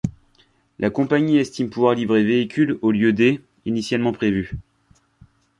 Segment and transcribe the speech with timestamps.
[0.79, 4.53] La compagnie estime pouvoir livrer véhicules au lieu des initialement prévus.